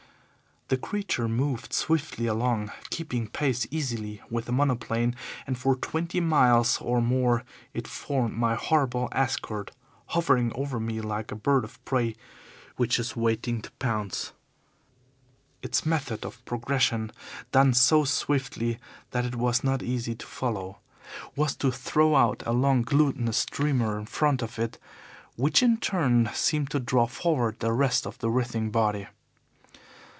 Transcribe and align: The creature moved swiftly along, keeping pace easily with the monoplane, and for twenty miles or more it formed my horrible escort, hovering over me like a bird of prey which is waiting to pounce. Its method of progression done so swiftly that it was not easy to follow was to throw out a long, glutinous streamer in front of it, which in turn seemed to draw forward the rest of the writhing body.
The 0.73 0.77
creature 0.77 1.27
moved 1.27 1.73
swiftly 1.73 2.27
along, 2.27 2.71
keeping 2.89 3.27
pace 3.27 3.67
easily 3.71 4.21
with 4.29 4.45
the 4.45 4.53
monoplane, 4.53 5.17
and 5.45 5.57
for 5.57 5.75
twenty 5.75 6.21
miles 6.21 6.77
or 6.79 7.01
more 7.01 7.43
it 7.73 7.89
formed 7.89 8.37
my 8.37 8.55
horrible 8.55 9.09
escort, 9.11 9.71
hovering 10.15 10.53
over 10.55 10.79
me 10.79 11.01
like 11.01 11.29
a 11.29 11.35
bird 11.35 11.65
of 11.65 11.83
prey 11.83 12.15
which 12.77 12.99
is 12.99 13.17
waiting 13.17 13.61
to 13.63 13.71
pounce. 13.79 14.31
Its 15.61 15.85
method 15.85 16.23
of 16.25 16.39
progression 16.45 17.11
done 17.51 17.73
so 17.73 18.05
swiftly 18.05 18.79
that 19.09 19.25
it 19.25 19.35
was 19.35 19.65
not 19.65 19.83
easy 19.83 20.15
to 20.15 20.25
follow 20.25 20.77
was 21.35 21.53
to 21.57 21.69
throw 21.69 22.15
out 22.15 22.43
a 22.45 22.53
long, 22.53 22.81
glutinous 22.81 23.39
streamer 23.39 23.99
in 23.99 24.05
front 24.05 24.41
of 24.41 24.57
it, 24.57 24.77
which 25.35 25.61
in 25.61 25.75
turn 25.75 26.29
seemed 26.33 26.69
to 26.69 26.79
draw 26.79 27.05
forward 27.05 27.59
the 27.59 27.73
rest 27.73 28.07
of 28.07 28.17
the 28.19 28.29
writhing 28.29 28.71
body. 28.71 29.05